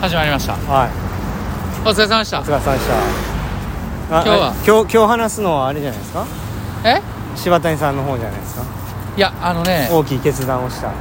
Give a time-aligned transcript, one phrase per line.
[0.00, 0.54] 始まりました。
[0.54, 0.90] はい。
[1.88, 2.40] お疲れ様でした。
[2.40, 2.88] お疲れ様でし
[4.08, 4.18] た。
[4.18, 4.54] あ今日は？
[4.54, 6.26] え今日今日話すのはあれじゃないですか？
[6.84, 7.02] え？
[7.36, 8.64] 柴谷さんの方じゃないですか？
[9.16, 9.88] いやあのね。
[9.92, 10.92] 大きい決断をした。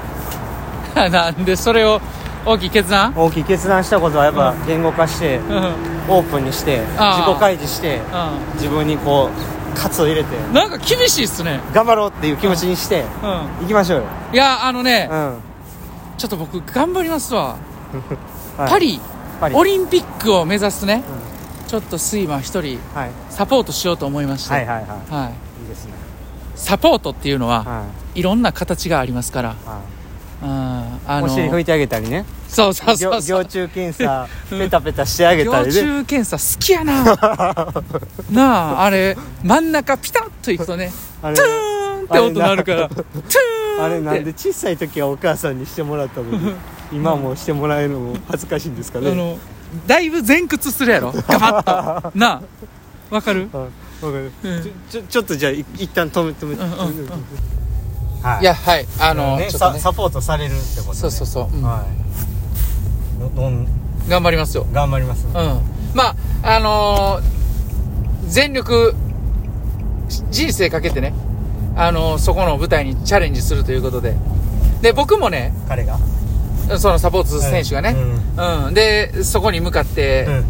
[1.09, 2.01] なんでそれを
[2.45, 3.13] 大きい決断？
[3.15, 5.55] 大きい決断したことはやっぱ言語化してうん。
[5.55, 5.73] うん
[6.09, 8.01] オープンにして自己開示して
[8.55, 9.29] 自分にこ
[9.75, 10.29] う喝を入れて。
[10.51, 11.59] なんか厳しいっすね。
[11.71, 13.29] 頑張ろうっていう気持ちにしてうん。
[13.61, 14.05] 行きましょうよ。
[14.33, 15.07] いやあのね。
[15.11, 15.37] うん。
[16.17, 17.43] ちょっと僕頑張りますわ。
[17.49, 17.55] は
[18.11, 18.99] いパリ
[19.53, 21.01] オリンピックを目指すね。
[21.67, 23.11] ちょっと睡魔一人はい。
[23.29, 24.53] サポートしようと思いまして。
[24.53, 24.85] はいはいはい。
[25.13, 25.61] はい。
[25.63, 25.93] いいですね。
[26.55, 28.21] サポートっていうのははい。
[28.21, 29.49] ろんな形がありますから。
[29.65, 29.81] は
[30.41, 32.25] うんあいお尻拭いてあげたりね。
[32.49, 33.41] そうそうそうそう。
[33.41, 35.81] 蟯虫検査ペタペタしてあげた幼りね。
[35.83, 37.03] 虫検査好きやな。
[38.31, 46.53] なああれ真ん中ピタッといくとねトゥーンって音鳴るからトゥーンあれなんで小さい時はお母さんにしてもらったのに
[46.91, 49.11] 今もしてもらえるのも恥ずかしいんですかね。
[49.11, 49.37] あの
[49.87, 51.11] だいぶ前屈するやろ。
[51.27, 52.17] ガバッと。
[52.17, 52.41] なあ。
[53.15, 53.49] わかる？
[53.53, 53.61] うん。
[53.61, 53.71] わか
[54.09, 54.31] る。
[54.43, 54.63] うん。
[54.63, 56.63] ちょちょちょっとじゃあい一旦止め止めて。
[56.63, 57.09] うんうんうん。
[58.23, 58.43] はい。
[58.43, 58.85] やはい。
[58.99, 59.49] あの、ねね。
[59.51, 60.95] ササポートされるってことね。
[60.95, 61.63] そうそうそう、うん。
[61.63, 61.83] は
[63.17, 63.21] い。
[63.21, 63.67] のどん。
[64.07, 64.65] 頑張りますよ。
[64.73, 65.25] 頑張ります。
[65.27, 65.33] うん。
[65.93, 66.15] まあ
[66.55, 67.23] あのー
[68.27, 68.93] 全力
[70.29, 71.13] 人生かけてね。
[71.75, 74.15] あのーそこの舞台にチャレンジするということで。
[74.81, 75.99] で僕もね彼が？
[76.77, 77.95] そのサポート選手がね、
[78.37, 78.65] うん。
[78.67, 80.45] うん、でそこに向かって、うん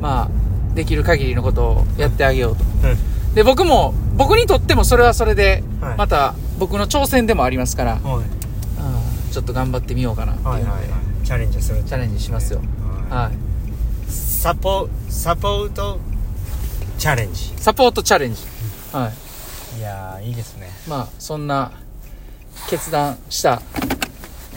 [0.00, 2.64] まあできる限りのことをやってあげようと。
[2.88, 5.96] うんで僕も僕にとってもそれはそれで、はい。
[5.98, 8.16] また僕の挑戦でもありますから、はい。
[8.18, 8.24] うん。
[9.32, 10.46] ちょっと頑張ってみようかなっていう。
[10.46, 11.26] ので、はいはいはい。
[11.26, 12.60] チャレンジするチャレンジしますよ。
[13.10, 13.32] ははい。
[14.08, 15.98] サポサポート
[16.96, 17.52] チャレンジ。
[17.56, 18.42] サポートチャレンジ、
[18.92, 19.10] は
[19.76, 19.78] い。
[19.80, 20.70] いやーいいですね。
[20.88, 21.72] まあそんな
[22.68, 23.60] 決断した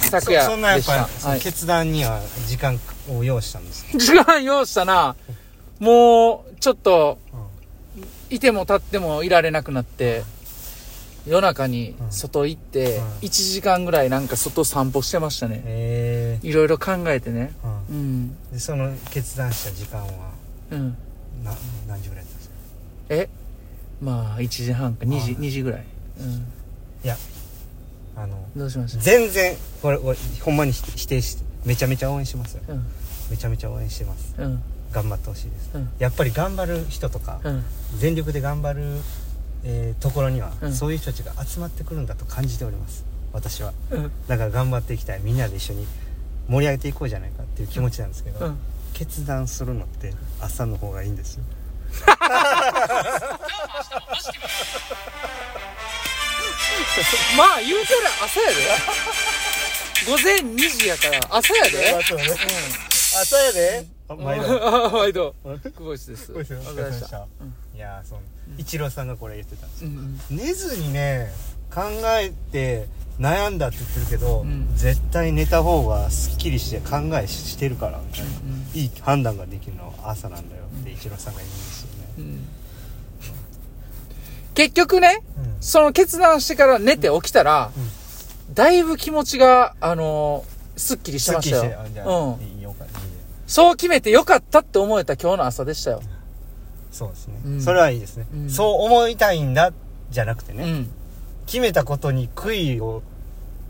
[0.09, 5.16] 昨夜そそんなやっぱ、はい、決断には時間を要したんです時間要したな。
[5.80, 7.19] もうちょっと
[8.30, 10.23] いても立ってもいられなくなって
[11.25, 13.07] 夜中に外行ってうん。
[13.22, 15.62] 1時間ぐらいなんか外散歩してましたね。
[15.66, 17.53] へいろいろ考えてね。
[17.63, 18.51] えうん。
[18.51, 20.31] でその決断した時間は
[20.72, 20.97] うん。
[21.44, 21.53] な
[21.88, 22.56] 何時ぐらいだったんですか？
[23.09, 23.29] え？
[24.01, 25.41] まあ1時半か2時はい。
[25.41, 25.84] 2時ぐらい、
[27.03, 27.18] いや
[28.17, 29.03] あのうん、どうしました？
[29.03, 32.63] 全然これ俺ほんまに否否定しめちゃめちゃ応援しますよ。
[32.67, 32.85] うん。
[33.29, 34.33] めちゃめちゃ応援してます。
[34.38, 34.61] うん。
[34.91, 35.69] 頑張ってほしいです。
[35.75, 35.89] うん。
[36.00, 37.63] やっぱり頑張る人とかうん。
[38.00, 38.83] 全力で頑張る、
[39.63, 40.73] えーところには、うん。
[40.73, 43.06] そういう人たちが集まってくるんだと感じております。
[43.33, 43.73] 私は。
[43.91, 44.11] うん。
[44.27, 45.19] だから頑張っていきたい。
[45.23, 45.85] みんなで一緒に
[46.47, 48.57] 盛り上げていこうじゃないかっていう気持ちなんですけど、うん。
[48.94, 51.44] 決断するのって朝の方がいいんですよ
[57.38, 58.55] まあ言うてる朝やで。
[60.05, 61.97] 午前2時やから朝やで。
[62.03, 62.23] そうね
[63.19, 63.85] 朝やで。
[64.09, 64.85] あ毎度。
[64.88, 65.35] あ毎度。
[65.44, 65.59] うん。
[65.59, 66.31] 久保井です。
[66.31, 67.27] お疲れ様でした。
[67.75, 68.19] いやーそう。
[68.57, 69.89] 一郎さんがこれ言ってたんですよ。
[69.89, 71.31] うん寝ずにね
[71.73, 71.81] 考
[72.19, 72.88] えて
[73.19, 74.72] 悩んだって言ってるけど、うん。
[74.75, 78.79] 絶対寝た方がすっきりして考えししてるからみたいな、うん。
[78.79, 82.47] いい判断ができるのは朝なんだよって一郎さんが言うんですよね、うん。
[84.53, 85.26] 結局ねうん
[85.59, 87.72] その決断してから寝て起きたら、
[88.53, 92.75] だいぶ気持ちがあのーすっきりしてましたよ、うん、
[93.47, 96.01] そう決めてよかったって思えた今日の朝でしたよ、
[96.91, 97.62] そうですね、うん。
[97.62, 98.50] それはいいですね、うん。
[98.50, 99.73] そう思いたいんだ
[100.12, 100.90] じゃなくてね、うん。
[101.47, 103.01] 決めたことに悔いを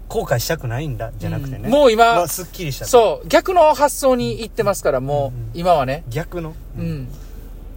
[0.10, 1.72] 後悔したくないんだじゃなくてね、うん。
[1.72, 3.28] もう今まあ、すっきりしたそう。
[3.28, 6.04] 逆の発想に行ってますからもう、うん今はね。
[6.10, 7.08] 逆の、うん、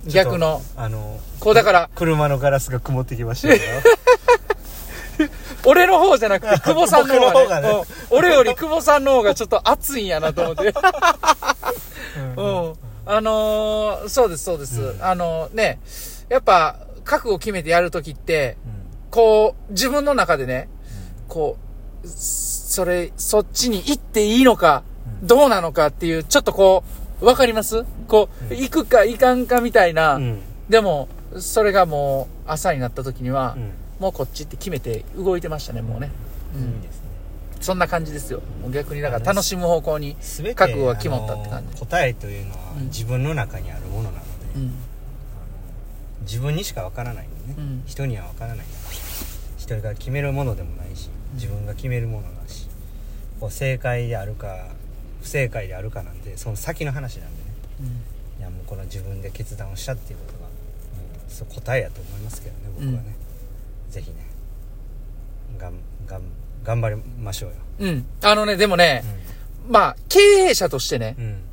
[0.06, 0.60] 逆の。
[0.76, 3.60] あのこうだから車のガラスが曇ってきましたよ
[5.70, 7.46] 俺の方じゃなくて 久保さんの方がね。
[7.46, 7.68] がね。
[8.10, 8.18] うん。
[8.18, 10.74] 俺より久保さんの方がちょっと熱いんやなと思って。
[12.36, 12.74] うん。
[13.06, 15.04] あのーそうですそうです、うん。
[15.04, 15.80] あのね
[16.28, 18.56] やっぱ覚悟決めてやるときって
[19.10, 20.68] こう自分の中でね
[21.28, 21.56] こ
[22.04, 24.82] うそれそっちに行っていいのか
[25.22, 25.26] うん。
[25.26, 26.82] どうなのかっていうちょっとこ
[27.20, 27.84] うわかります？
[28.08, 28.60] こう、うん。
[28.60, 30.40] 行くか行かんかみたいな、うんうん。
[30.68, 31.08] でも
[31.38, 36.10] それがもう朝になった時には、うんもうこっちって決めて動いてましたねもうね、
[36.56, 36.62] うん。
[36.62, 37.10] いいですね。
[37.60, 38.40] そんな感じですよ。
[38.62, 41.68] もう逆にだから楽しむ方向に全て覚悟が決まったって感じ。
[41.68, 42.84] あの答えというのはうん。
[42.86, 44.20] 自分の中にあるものなので、
[44.56, 44.74] うん。
[46.22, 47.82] 自分にしかわからないんでね、うん。
[47.86, 48.66] 人にはわからない。
[49.76, 52.66] 人が決めるものでもないし自分が決めるものだし
[53.38, 54.68] こう正解であるか
[55.22, 57.50] 不正解であるかなんてその先の話なんでね。
[58.38, 60.46] いやもうこの自分で決断をしたっていうことがも
[61.28, 63.14] うそう答えやと思いますけどね僕はね、
[63.90, 64.16] ぜひね
[65.58, 65.74] がん
[66.06, 66.22] がん
[66.62, 67.88] 頑張りましょうよ、うん。
[67.88, 68.06] うん。
[68.22, 69.02] あのね、でもね、
[69.68, 71.44] まあ、経営者としてね、うん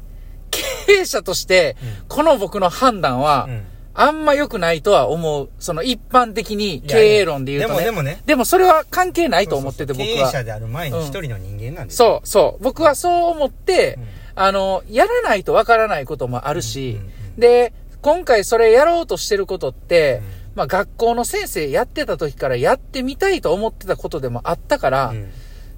[0.89, 1.75] 営者として、
[2.07, 3.63] この僕の判断は、うん
[3.99, 5.49] あんま良くないとは思う。
[5.57, 7.83] その一般的に経営論で言うとね。
[7.83, 10.05] でもでもねでもそれは関係ないと思ってて僕は。
[10.05, 12.63] 経営者である前に一人の人間なんですそう、そう。
[12.63, 14.03] 僕はそう思って、うん
[14.35, 17.73] あの、やらないとわからないこともあるし、うんうんうんで、
[18.03, 25.29] 今回それやろうとしてることって、うんまあ学校の先生やってた時からやってみたいと思ってたことでもあったから、うん。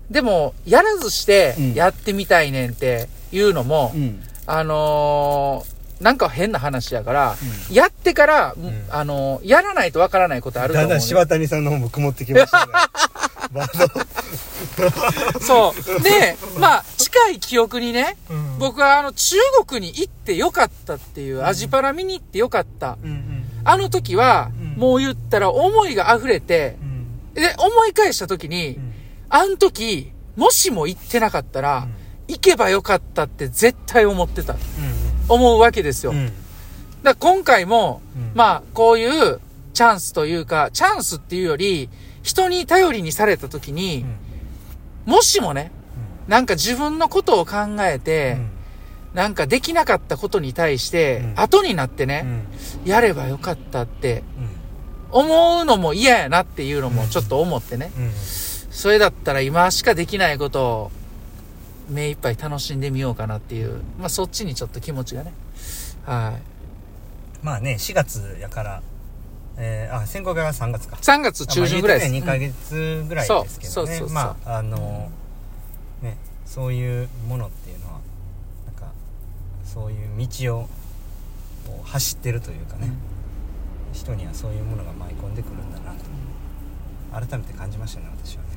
[0.10, 1.74] でも、やらずしてうん。
[1.74, 4.24] やってみたいねんっていうのも、うん。
[4.48, 7.36] あのーなんか変な話やから、
[7.70, 8.56] やってから、ん。
[8.90, 10.90] あのーやらないとわからないことあると思う、ね。
[10.92, 12.90] だんだん柴谷さんの方も曇ってきましたが
[13.52, 16.02] バーそう。
[16.02, 18.60] で、まあ、近い記憶にね、ドうん。
[18.60, 19.36] 僕はあの中
[19.68, 22.98] 国に行ってよかったっていう、アジパラ見に行ってよかった。
[23.04, 23.44] うんうん。
[23.66, 27.34] あの時は、うんもう言ったら思いが溢れてう、ん。
[27.34, 28.94] で、思い返した時に、うん。
[29.30, 31.86] あの時、もしも行ってなかったら、
[32.30, 34.56] 行けばよかったって絶対思ってた。
[35.28, 36.12] 思うわけですよ。
[36.12, 36.28] うん。
[36.28, 36.34] だか
[37.04, 38.32] ら今回も、うん。
[38.36, 39.42] まあ、こういう
[39.74, 41.90] チャンスというか、チャンスっていうより、
[42.24, 44.06] 人に頼りにされた時に、
[45.06, 45.72] もしもね、
[46.30, 48.38] なんか自分のことを考えて、
[49.14, 51.34] なんかできなかったことに対して、うん。
[51.36, 52.26] 後になってね、
[52.86, 54.24] やればよかったって、
[55.12, 57.92] 思うのも嫌やなっていうのもちょっと思ってね。
[58.72, 60.92] それだったら今しかできないことを
[61.90, 65.34] 目いっぱい楽しんでみようかなっていう、まあそっちにちょっと気持ちがね。
[66.06, 67.46] はい。
[67.46, 68.82] まあね4月やから
[69.58, 72.14] えーあ選考会は3月か3月中旬ぐらいです。
[72.14, 75.10] 2ヶ月ぐらいですけどねそうそうそうそうまああの
[76.02, 78.00] ねそういうものっていうのは
[78.66, 78.92] なんか
[79.66, 80.70] そういう道を
[81.84, 82.92] 走ってるというかね、
[83.94, 85.94] 人にはそういうものが舞い込んでくるんだな
[87.22, 87.28] と。
[87.28, 88.50] 改めて感じましたね私はね、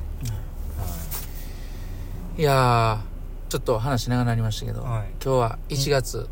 [2.37, 2.41] い。
[2.43, 5.07] やー、ちょっと話長くなりましたけど、はい。
[5.23, 6.29] 今日は1月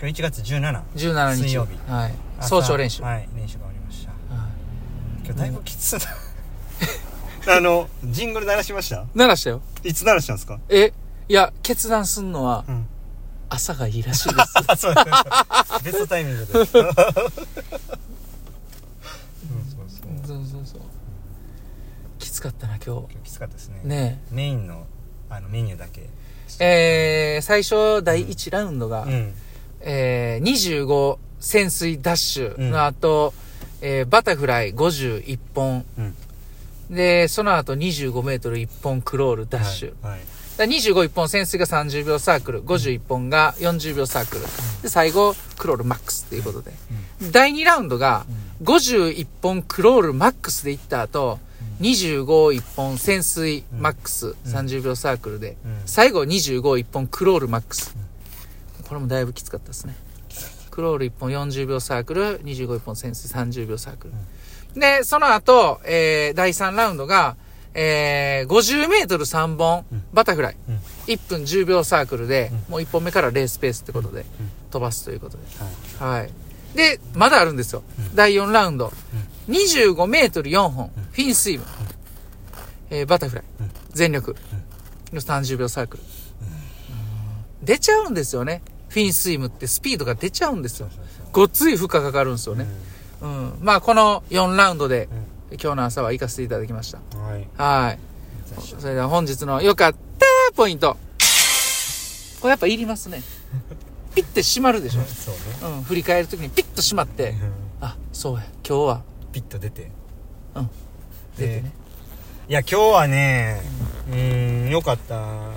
[0.00, 1.42] 今日1月17 17日。
[1.42, 1.76] 水曜日。
[1.90, 2.14] はい。
[2.38, 3.02] 朝早朝練習。
[3.02, 4.10] はい練習が終わりました。
[4.34, 5.24] はい。
[5.24, 5.96] 今日だいぶきつい
[7.46, 7.54] な。
[7.56, 9.06] あのジングル鳴らしました？
[9.14, 9.60] 鳴らしたよ。
[9.84, 10.58] いつ鳴らしたんですか？
[10.68, 10.92] え、
[11.28, 12.86] いや、決断すんのはうん。
[13.50, 14.52] 朝がいいらしいです。
[14.68, 15.84] あそうです。
[15.84, 16.94] ベストタイミングで すうんそう
[19.88, 20.80] そうそうそうそう。
[22.18, 23.88] きつかったな、今今日きつかったですね日。
[23.88, 24.86] ねメインの
[25.28, 26.08] あのメニューだけ
[26.60, 27.34] え。
[27.36, 29.34] えー、最初第1ラウンドが、うん
[29.80, 33.34] えー、25潜水ダッシュの後、
[33.80, 35.84] えーバタフライ51本。
[35.98, 36.14] うん
[36.90, 39.94] で、その後25メートル1本クロールダッシュ。
[40.00, 40.20] はいはい
[40.58, 44.42] だから25一本潜水が30秒サークル、51本が40秒サークル。
[44.82, 46.72] で、最後、クロールマックスっていうことで。
[47.30, 48.26] 第2ラウンドが、
[48.64, 51.38] 51本クロールマックスで行った後、
[51.80, 57.94] 25一本潜水マックス、30秒サークルで、うん最後25一本クロールマックス。
[58.88, 59.94] これもだいぶきつかったですね。
[60.70, 64.08] クロール1本40秒サークル、25一本潜水30秒サーク
[64.74, 64.80] ル。
[64.80, 67.36] で、その後、えー、第3ラウンドが、
[67.74, 70.56] えー、50メートル3本、バタフライ。
[70.68, 70.78] うん
[71.08, 74.26] 1分10秒サークルで、もう1本目からレースペースってことで、
[74.70, 75.44] 飛ばすということで。
[75.98, 76.30] はいはい。
[76.76, 77.82] で、まだあるんですよ。
[78.14, 78.92] 第4ラウンド。
[79.48, 81.64] 25メートル4本、フィンスイム。
[82.90, 83.44] えーバタフライ。
[83.92, 84.36] 全力。
[85.12, 86.02] の30秒サークル。
[87.62, 88.62] 出ちゃうんですよね。
[88.88, 90.88] フィンスイムってスピードが出ちゃうんですよ。
[91.32, 92.66] ごっつい負荷かかるんですよね。
[93.20, 93.58] うん。
[93.60, 95.08] まあ、この4ラウンドで、
[95.52, 96.98] 今日の朝は行かせていただきました。
[97.14, 97.98] うんはいはい。
[98.80, 100.96] それでは本日の良かったポイント。
[102.40, 103.22] これやっぱいりますね。
[104.14, 105.02] ピッて閉まるでしょ。
[105.04, 105.82] そうねうん。
[105.84, 107.34] 振り返るときにピッと閉まって、
[107.80, 108.44] あ、そうや。
[108.66, 109.90] 今日は、ピッと出て。
[110.54, 110.70] うん。
[111.36, 111.72] 出てね。
[112.48, 113.60] いや今日はね
[114.10, 115.50] うーん良かった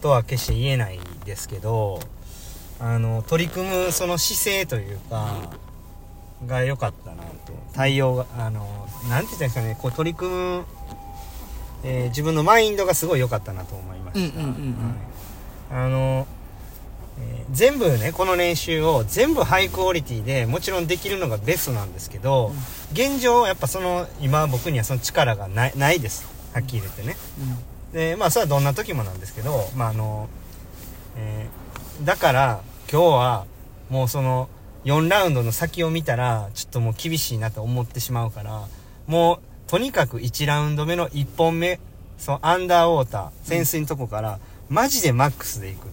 [0.00, 2.00] とは決して言えないですけど
[2.80, 5.50] あの取り組むその姿勢というか
[6.46, 7.52] が良かったなと。
[7.74, 10.64] 対応があのなんて言ったんですかねこう取り組む、
[11.82, 14.60] えー自分のマインドがすごい良かったなと思いました、うんうんうん
[15.70, 15.78] うん。
[15.78, 15.84] はい。
[15.84, 16.26] あの、
[17.18, 22.52] えー全部ねこの練習を全部ハイクオリティでもちろんできるのがベストなんですけど、
[22.92, 26.26] 現状やっぱその今僕にはその力がないないです。
[26.52, 27.16] はっきり言ってね。
[27.92, 30.28] でまあそれはどんな時もなんですけどまああの、
[31.16, 33.46] えーだから今日は
[33.88, 34.48] もうその
[34.84, 38.62] 4ラウンドの先を見たらちょっともう厳しいなと思ってしまうから
[39.06, 39.38] もう
[39.70, 41.78] とにかく1ラウンド目の1本目
[42.18, 45.88] そのアンダーウォーター潜水のとこから、マジでマックスでいく。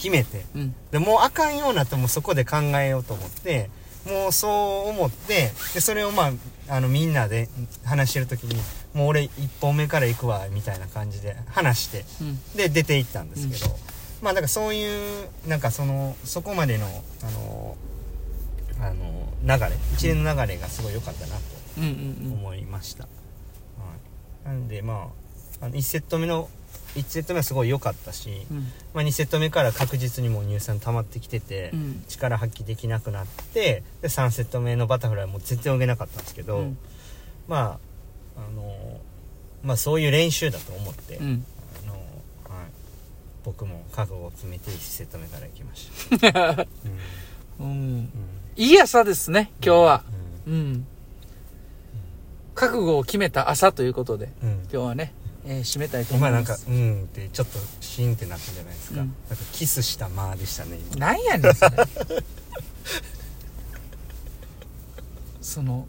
[0.00, 0.44] 決めて。
[0.54, 0.74] うん。
[0.90, 3.68] でもうあかんようになってもうそこで考えようと思って
[4.06, 6.32] もうそう思ってでそれをま
[6.68, 7.48] ああのみんなで
[7.84, 8.54] 話してる時に
[8.94, 9.30] もう俺1
[9.60, 12.38] 本目から行くわみたいな感じで話してうん。
[12.56, 13.76] で出て行ったんですけど、
[14.22, 17.76] まあだからそういうなんかそのそこまでのあの
[18.80, 21.42] あの流れ一連の流れがすごい良かったなと
[21.78, 23.08] うんうん思いました、は
[24.46, 25.10] い、なんでま
[25.60, 26.48] ああの1セット目の
[26.94, 28.58] 1セット目はすごい良かったし、うん。
[28.94, 32.04] まあ、2セット目から確実にもう乳酸溜まってきてて、うん。
[32.08, 36.78] 力発揮できなくなってで3セット目のバタフライも全然泳げなかったんですけど、うん。
[37.48, 37.78] ま
[38.36, 39.00] ああの
[39.62, 41.44] まあそういう練習だと思って、うん。
[41.84, 42.02] あのはい、
[43.44, 45.90] 僕も覚悟を決めて1セット目から行きまし
[46.32, 46.66] た、
[47.60, 47.66] うん。
[47.66, 48.12] うん。
[48.56, 50.04] いい朝ですね今日は。
[50.46, 50.52] うん。
[50.52, 50.86] うん。
[52.54, 54.50] 覚悟を決めた朝ということでうん。
[54.70, 55.14] 今日はね、
[55.46, 56.48] えー締めたいと思今います。
[56.50, 59.06] なんかうんってちょっとシーンってなったじゃないですか,、うん。
[59.28, 61.06] なんかキスした間でしたね今。
[61.06, 61.72] なんやねんそれ。
[65.40, 65.88] その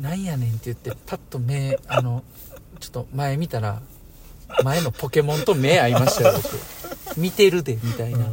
[0.00, 2.22] なんやねんって言ってパッと目あの
[2.80, 3.80] ちょっと前見たら
[4.64, 7.18] 前のポケモンと目合いましたよ僕。
[7.18, 8.30] 見てるでみたいな、なん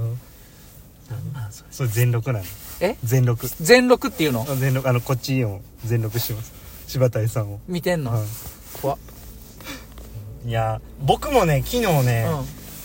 [1.34, 1.70] なんそれ。
[1.72, 2.46] それ全録なの？
[2.82, 2.98] え？
[3.04, 3.48] 全録。
[3.62, 4.46] 全録っていうの？
[4.58, 4.88] 全録。
[4.88, 6.52] あのこっちを全録してます。
[6.88, 8.24] 柴田さんを、見てんの、はい
[8.82, 8.98] 怖っ
[10.46, 12.28] いや僕もね昨日ね、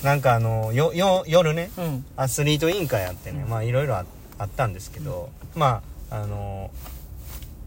[0.02, 1.84] なんかあのよよ夜ねうん。
[1.84, 4.04] うんアスリート委員会あってねまあいろいろあ
[4.38, 6.70] あったんですけど、まああの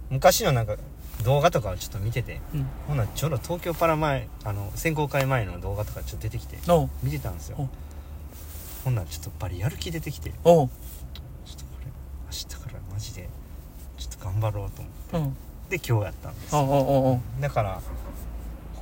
[0.10, 0.78] 昔のなんか
[1.24, 2.68] 動画とかをちょっと見ててうん。
[2.88, 6.58] ほんならちょうど東京パラ前あの選考会前の動画とかちょっと出てきて
[7.04, 7.58] 見てたんですよ。
[7.60, 7.70] お
[8.86, 10.70] ほんならちょっとバリやる気出てきてちょっとこ
[11.82, 11.88] れ
[12.26, 13.30] 明日からマジで
[13.98, 15.18] ちょっと頑張ろうと思って。
[15.18, 15.38] うん。
[15.70, 16.52] で今日やったんです
[17.42, 17.82] だから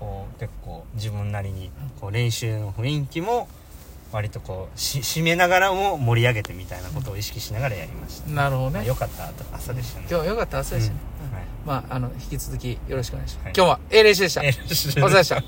[0.01, 3.48] こう結構自分なりにこう練習の雰囲気も
[4.12, 8.74] 割とこうし締めながらも盛り上げてみたいなことを意識しながらやりました、なるほどね。
[8.74, 10.08] まあよかった朝でしたね。
[10.10, 11.38] 今日はよかった朝でしたね、うん。
[11.38, 11.46] はい。
[11.65, 13.53] まああの引き続きよろしくお願いします、はい。
[13.55, 15.43] 今日は A 練習でした、えお疲れ様でした